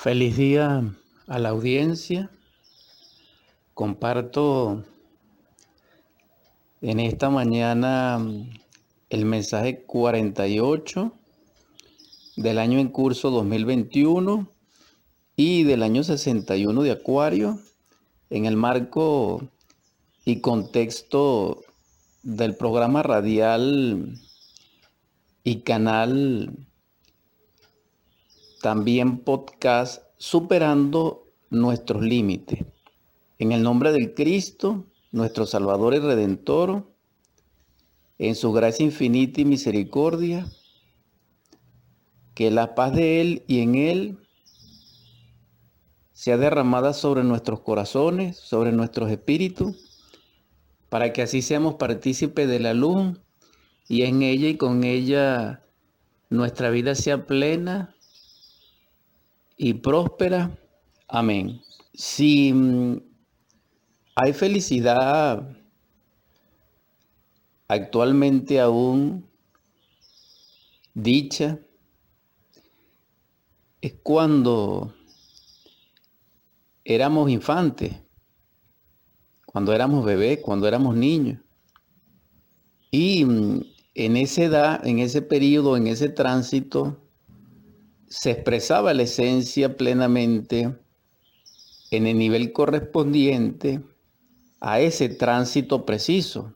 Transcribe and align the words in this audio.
Feliz 0.00 0.36
día 0.36 0.94
a 1.26 1.38
la 1.40 1.48
audiencia. 1.48 2.30
Comparto 3.74 4.84
en 6.80 7.00
esta 7.00 7.30
mañana 7.30 8.24
el 9.10 9.24
mensaje 9.24 9.82
48 9.82 11.12
del 12.36 12.58
año 12.60 12.78
en 12.78 12.90
curso 12.90 13.30
2021 13.30 14.48
y 15.34 15.64
del 15.64 15.82
año 15.82 16.04
61 16.04 16.80
de 16.84 16.92
Acuario 16.92 17.58
en 18.30 18.46
el 18.46 18.54
marco 18.54 19.48
y 20.24 20.40
contexto 20.40 21.64
del 22.22 22.54
programa 22.54 23.02
radial 23.02 24.16
y 25.42 25.62
canal 25.62 26.67
también 28.60 29.18
podcast 29.18 30.02
Superando 30.16 31.28
nuestros 31.48 32.02
límites. 32.02 32.64
En 33.38 33.52
el 33.52 33.62
nombre 33.62 33.92
del 33.92 34.14
Cristo, 34.14 34.86
nuestro 35.12 35.46
Salvador 35.46 35.94
y 35.94 36.00
Redentor, 36.00 36.92
en 38.18 38.34
su 38.34 38.52
gracia 38.52 38.84
infinita 38.84 39.40
y 39.40 39.44
misericordia, 39.44 40.44
que 42.34 42.50
la 42.50 42.74
paz 42.74 42.94
de 42.94 43.20
Él 43.20 43.44
y 43.46 43.60
en 43.60 43.76
Él 43.76 44.18
sea 46.12 46.36
derramada 46.36 46.94
sobre 46.94 47.22
nuestros 47.22 47.60
corazones, 47.60 48.38
sobre 48.38 48.72
nuestros 48.72 49.08
espíritus, 49.08 50.10
para 50.88 51.12
que 51.12 51.22
así 51.22 51.42
seamos 51.42 51.74
partícipes 51.74 52.48
de 52.48 52.58
la 52.58 52.74
luz 52.74 53.20
y 53.86 54.02
en 54.02 54.22
ella 54.22 54.48
y 54.48 54.56
con 54.56 54.82
ella 54.82 55.62
nuestra 56.28 56.70
vida 56.70 56.96
sea 56.96 57.24
plena 57.24 57.94
y 59.58 59.74
próspera. 59.74 60.56
Amén. 61.08 61.60
Si 61.92 62.52
mm, 62.52 63.02
hay 64.14 64.32
felicidad 64.32 65.46
actualmente 67.66 68.60
aún 68.60 69.28
dicha, 70.94 71.58
es 73.80 73.94
cuando 74.02 74.94
éramos 76.84 77.30
infantes, 77.30 77.94
cuando 79.46 79.72
éramos 79.72 80.04
bebés, 80.04 80.40
cuando 80.40 80.66
éramos 80.66 80.96
niños. 80.96 81.40
Y 82.90 83.24
mm, 83.24 83.60
en 83.94 84.16
esa 84.16 84.42
edad, 84.44 84.86
en 84.86 85.00
ese 85.00 85.20
periodo, 85.20 85.76
en 85.76 85.88
ese 85.88 86.08
tránsito, 86.08 87.07
se 88.08 88.30
expresaba 88.30 88.94
la 88.94 89.02
esencia 89.02 89.76
plenamente 89.76 90.74
en 91.90 92.06
el 92.06 92.18
nivel 92.18 92.52
correspondiente 92.52 93.82
a 94.60 94.80
ese 94.80 95.08
tránsito 95.08 95.84
preciso, 95.84 96.54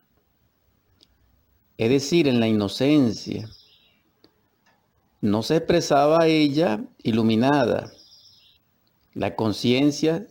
es 1.78 1.90
decir, 1.90 2.28
en 2.28 2.40
la 2.40 2.48
inocencia. 2.48 3.48
No 5.20 5.42
se 5.42 5.56
expresaba 5.56 6.26
ella 6.26 6.84
iluminada. 7.02 7.92
La 9.14 9.36
conciencia 9.36 10.26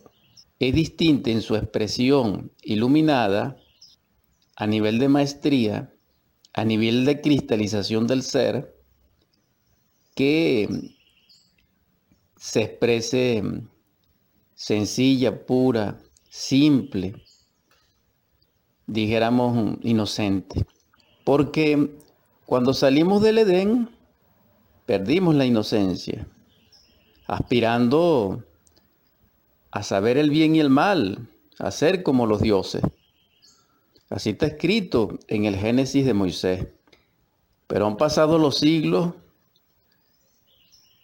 es 0.58 0.74
distinta 0.74 1.30
en 1.30 1.40
su 1.40 1.56
expresión 1.56 2.52
iluminada 2.62 3.56
a 4.56 4.66
nivel 4.66 4.98
de 4.98 5.08
maestría, 5.08 5.94
a 6.52 6.64
nivel 6.64 7.04
de 7.04 7.20
cristalización 7.20 8.06
del 8.06 8.22
ser, 8.22 8.76
que 10.14 10.68
se 12.42 12.62
exprese 12.62 13.40
mm, 13.40 13.68
sencilla, 14.52 15.46
pura, 15.46 16.00
simple, 16.28 17.14
dijéramos 18.84 19.54
mm, 19.54 19.86
inocente. 19.86 20.66
Porque 21.22 22.00
cuando 22.44 22.74
salimos 22.74 23.22
del 23.22 23.38
Edén, 23.38 23.90
perdimos 24.86 25.36
la 25.36 25.44
inocencia, 25.44 26.26
aspirando 27.28 28.42
a 29.70 29.84
saber 29.84 30.18
el 30.18 30.30
bien 30.30 30.56
y 30.56 30.60
el 30.60 30.68
mal, 30.68 31.28
a 31.60 31.70
ser 31.70 32.02
como 32.02 32.26
los 32.26 32.42
dioses. 32.42 32.82
Así 34.10 34.30
está 34.30 34.46
escrito 34.46 35.16
en 35.28 35.44
el 35.44 35.54
Génesis 35.54 36.04
de 36.04 36.12
Moisés. 36.12 36.66
Pero 37.68 37.86
han 37.86 37.96
pasado 37.96 38.36
los 38.36 38.58
siglos 38.58 39.14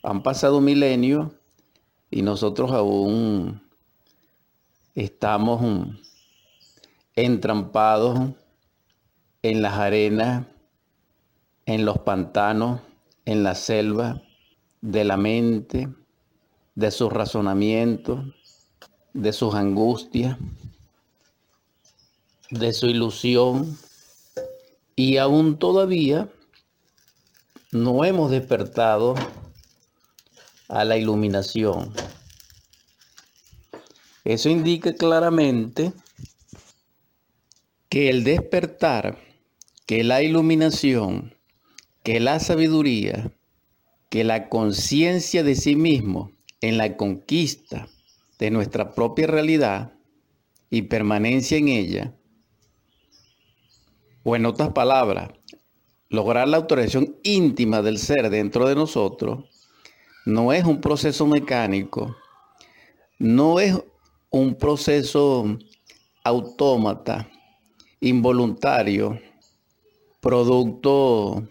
han 0.09 0.23
pasado 0.23 0.61
milenios 0.63 1.31
y 2.11 2.23
nosotros 2.23 2.73
aún 2.73 3.61
estamos 4.95 5.61
entrampados 7.15 8.31
en 9.43 9.61
las 9.61 9.75
arenas, 9.75 10.47
en 11.67 11.85
los 11.85 11.99
pantanos, 11.99 12.81
en 13.27 13.43
la 13.43 13.55
selva 13.55 14.23
de 14.81 15.05
la 15.05 15.19
mente, 15.19 15.89
de 16.75 16.91
sus 16.91 17.13
razonamientos, 17.13 18.25
de 19.13 19.33
sus 19.35 19.55
angustias, 19.55 20.39
de 22.51 22.73
su 22.73 22.87
ilusión. 22.87 23.77
Y 24.97 25.19
aún 25.19 25.59
todavía 25.59 26.29
no 27.73 28.05
hemos 28.05 28.31
despertado 28.31 29.15
a 30.69 30.85
la 30.85 30.97
iluminación. 30.97 31.93
Eso 34.25 34.51
indica 34.51 34.95
claramente 34.95 35.93
que 37.89 38.11
el 38.11 38.25
despertar, 38.25 39.19
que 39.87 40.05
la 40.05 40.23
iluminación, 40.23 41.35
que 42.03 42.21
la 42.21 42.39
sabiduría, 42.39 43.33
que 44.11 44.25
la 44.25 44.49
conciencia 44.49 45.43
de 45.43 45.55
sí 45.55 45.77
mismo 45.77 46.33
en 46.61 46.77
la 46.77 46.97
conquista 46.97 47.89
de 48.39 48.51
nuestra 48.51 48.95
propia 48.95 49.27
realidad 49.27 49.93
y 50.71 50.83
permanencia 50.83 51.57
en 51.57 51.69
ella, 51.69 52.15
o 54.25 54.37
en 54.37 54.45
otras 54.45 54.73
palabras, 54.73 55.31
lograr 56.11 56.49
la 56.49 56.59
autorización 56.59 57.17
íntima 57.23 57.81
del 57.81 57.99
ser 57.99 58.29
dentro 58.29 58.69
de 58.69 58.75
nosotros, 58.75 59.58
no 60.29 60.53
es 60.53 60.67
un 60.67 60.79
proceso 60.79 61.27
mecánico, 61.27 62.15
no 63.19 63.61
es 63.61 63.75
un 64.29 64.55
proceso 64.57 65.57
autómata, 66.23 67.31
involuntario, 67.99 69.19
producto 70.21 71.49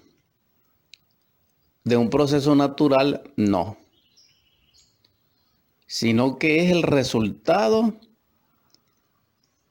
de 1.84 1.98
un 1.98 2.12
proceso 2.12 2.56
natural, 2.56 3.24
no, 3.36 3.78
sino 5.88 6.38
que 6.38 6.64
es 6.64 6.72
el 6.72 6.84
resultado 6.84 7.96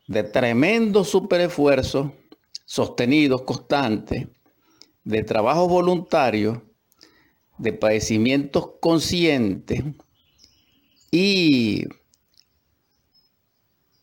de 0.08 0.24
tremendo 0.24 1.04
superesfuerzo 1.04 2.12
sostenidos, 2.64 3.42
constantes, 3.42 4.26
de 5.04 5.22
trabajo 5.22 5.68
voluntario 5.68 6.66
de 7.58 7.72
padecimientos 7.72 8.72
conscientes 8.80 9.82
y 11.10 11.84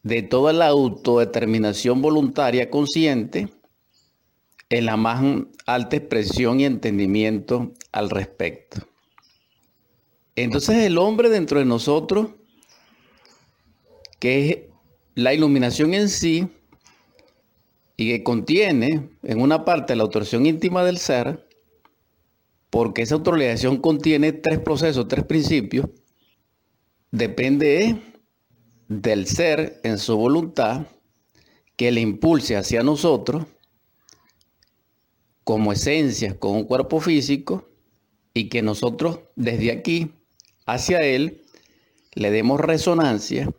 de 0.01 0.21
toda 0.21 0.53
la 0.53 0.67
autodeterminación 0.67 2.01
voluntaria 2.01 2.69
consciente 2.69 3.49
en 4.69 4.85
la 4.85 4.97
más 4.97 5.23
alta 5.65 5.95
expresión 5.95 6.59
y 6.59 6.65
entendimiento 6.65 7.73
al 7.91 8.09
respecto. 8.09 8.81
Entonces 10.35 10.77
el 10.77 10.97
hombre 10.97 11.29
dentro 11.29 11.59
de 11.59 11.65
nosotros, 11.65 12.31
que 14.19 14.49
es 14.49 14.57
la 15.15 15.33
iluminación 15.33 15.93
en 15.93 16.09
sí, 16.09 16.49
y 17.95 18.09
que 18.09 18.23
contiene 18.23 19.09
en 19.21 19.41
una 19.41 19.65
parte 19.65 19.95
la 19.95 20.03
autorización 20.03 20.45
íntima 20.45 20.83
del 20.83 20.97
ser, 20.97 21.47
porque 22.73 23.03
esa 23.03 23.13
autorización 23.13 23.77
contiene 23.77 24.31
tres 24.31 24.57
procesos, 24.57 25.07
tres 25.07 25.25
principios, 25.25 25.85
depende 27.11 28.01
del 28.87 29.27
ser 29.27 29.79
en 29.83 29.99
su 29.99 30.17
voluntad 30.17 30.87
que 31.75 31.91
le 31.91 32.01
impulse 32.01 32.55
hacia 32.55 32.81
nosotros 32.81 33.45
como 35.43 35.71
esencia, 35.71 36.39
con 36.39 36.53
un 36.53 36.63
cuerpo 36.63 36.99
físico, 36.99 37.69
y 38.33 38.49
que 38.49 38.63
nosotros 38.63 39.19
desde 39.35 39.71
aquí 39.71 40.11
hacia 40.65 41.03
él 41.03 41.43
le 42.15 42.31
demos 42.31 42.59
resonancia, 42.59 43.51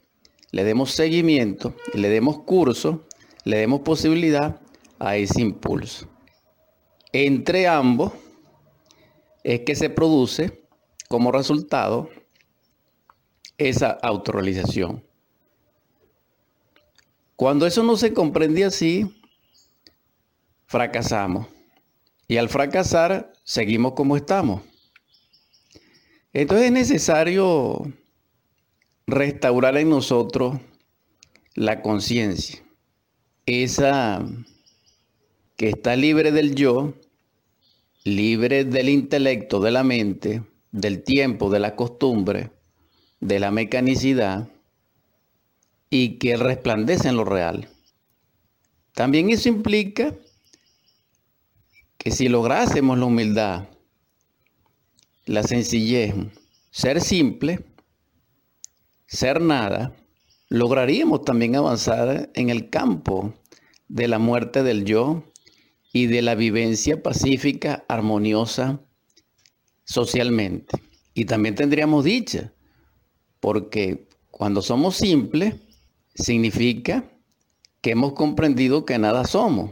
le 0.51 0.65
demos 0.65 0.91
seguimiento, 0.91 1.77
le 1.93 2.09
demos 2.09 2.41
curso, 2.41 3.07
le 3.45 3.59
demos 3.59 3.83
posibilidad 3.83 4.61
a 4.99 5.17
ese 5.17 5.41
impulso. 5.41 6.09
Entre 7.13 7.69
ambos, 7.69 8.13
es 9.45 9.61
que 9.61 9.77
se 9.77 9.91
produce 9.91 10.65
como 11.09 11.31
resultado 11.31 12.09
esa 13.59 13.91
autorrealización. 13.91 15.05
Cuando 17.37 17.67
eso 17.67 17.83
no 17.83 17.97
se 17.97 18.13
comprende 18.15 18.65
así, 18.65 19.23
fracasamos. 20.67 21.47
Y 22.27 22.39
al 22.39 22.49
fracasar, 22.49 23.33
seguimos 23.45 23.93
como 23.93 24.17
estamos. 24.17 24.63
Entonces 26.33 26.67
es 26.67 26.73
necesario 26.73 27.83
restaurar 29.07 29.77
en 29.77 29.91
nosotros 29.91 30.59
la 31.55 31.83
conciencia, 31.83 32.65
esa 33.47 34.25
que 35.57 35.69
está 35.69 35.95
libre 35.95 36.33
del 36.33 36.55
yo, 36.55 36.95
libre 38.05 38.65
del 38.65 38.91
intelecto, 38.91 39.61
de 39.61 39.71
la 39.71 39.83
mente, 39.83 40.43
del 40.71 41.03
tiempo, 41.03 41.51
de 41.51 41.59
la 41.59 41.75
costumbre, 41.75 42.51
de 43.21 43.41
la 43.41 43.51
mecanicidad, 43.51 44.49
y 45.89 46.19
que 46.19 46.37
resplandece 46.37 47.09
en 47.09 47.17
lo 47.17 47.25
real. 47.25 47.69
También 48.93 49.31
eso 49.31 49.49
implica 49.49 50.15
que 51.97 52.11
si 52.11 52.29
lográsemos 52.29 52.99
la 52.99 53.05
humildad, 53.07 53.69
la 55.25 55.43
sencillez, 55.43 56.15
ser 56.71 57.01
simple, 57.01 57.65
ser 59.07 59.41
nada, 59.41 59.97
lograríamos 60.49 61.23
también 61.23 61.57
avanzar 61.57 62.31
en 62.35 62.51
el 62.51 62.69
campo 62.69 63.33
de 63.89 64.09
la 64.09 64.19
muerte 64.19 64.63
del 64.63 64.85
yo 64.85 65.25
y 65.95 66.09
de 66.09 66.23
la 66.23 66.35
vivencia 66.35 67.01
pacífica, 67.01 67.85
armoniosa 67.89 68.81
socialmente. 69.85 70.77
Y 71.15 71.25
también 71.25 71.55
tendríamos 71.55 72.05
dicha, 72.05 72.53
porque 73.39 74.09
cuando 74.33 74.61
somos 74.61 74.97
simples, 74.97 75.55
significa 76.17 77.09
que 77.81 77.93
hemos 77.93 78.13
comprendido 78.15 78.85
que 78.85 78.99
nada 78.99 79.25
somos. 79.25 79.71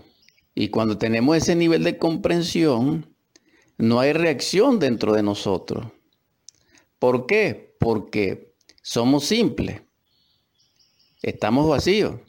Y 0.54 0.68
cuando 0.68 0.96
tenemos 0.96 1.36
ese 1.36 1.56
nivel 1.56 1.82
de 1.82 1.98
comprensión, 1.98 3.12
no 3.76 3.98
hay 3.98 4.12
reacción 4.12 4.78
dentro 4.78 5.14
de 5.14 5.24
nosotros. 5.24 5.88
¿Por 7.00 7.26
qué? 7.26 7.74
Porque 7.80 8.54
somos 8.80 9.24
simples. 9.24 9.82
Estamos 11.20 11.68
vacíos. 11.68 12.20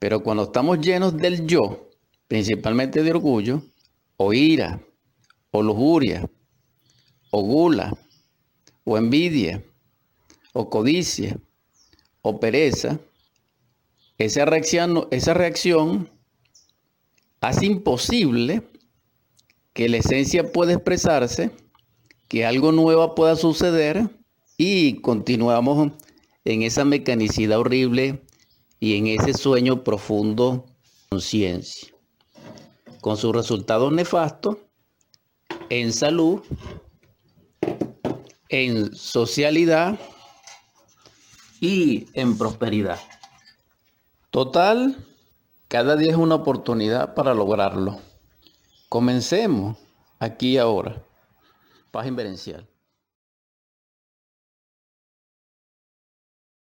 Pero 0.00 0.24
cuando 0.24 0.42
estamos 0.42 0.80
llenos 0.80 1.16
del 1.16 1.46
yo, 1.46 1.85
principalmente 2.28 3.02
de 3.02 3.10
orgullo, 3.10 3.62
o 4.16 4.32
ira, 4.32 4.80
o 5.50 5.62
lujuria, 5.62 6.28
o 7.30 7.42
gula, 7.42 7.96
o 8.84 8.96
envidia, 8.96 9.64
o 10.52 10.70
codicia, 10.70 11.38
o 12.22 12.40
pereza, 12.40 12.98
esa 14.18 14.44
reacción, 14.44 16.10
hace 17.40 17.66
imposible 17.66 18.62
que 19.74 19.88
la 19.88 19.98
esencia 19.98 20.50
pueda 20.52 20.72
expresarse, 20.72 21.50
que 22.28 22.46
algo 22.46 22.72
nuevo 22.72 23.14
pueda 23.14 23.36
suceder 23.36 24.08
y 24.56 25.00
continuamos 25.02 25.92
en 26.44 26.62
esa 26.62 26.84
mecanicidad 26.84 27.58
horrible 27.58 28.22
y 28.80 28.96
en 28.96 29.06
ese 29.06 29.34
sueño 29.34 29.84
profundo 29.84 30.66
conciencia, 31.10 31.94
con 33.06 33.16
sus 33.16 33.32
resultados 33.32 33.92
nefastos 33.92 34.56
en 35.70 35.92
salud, 35.92 36.42
en 38.48 38.92
socialidad 38.96 39.96
y 41.60 42.08
en 42.14 42.36
prosperidad. 42.36 42.98
Total, 44.30 44.96
cada 45.68 45.94
día 45.94 46.10
es 46.10 46.16
una 46.16 46.34
oportunidad 46.34 47.14
para 47.14 47.32
lograrlo. 47.32 48.00
Comencemos 48.88 49.78
aquí 50.18 50.58
ahora. 50.58 51.00
Paz 51.92 52.08
inverencial. 52.08 52.66